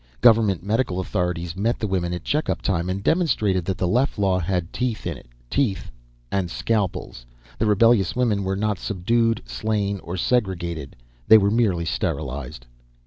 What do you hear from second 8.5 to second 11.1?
not subdued, slain, or segregated